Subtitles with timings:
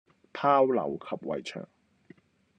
[0.33, 1.67] 炮樓及圍牆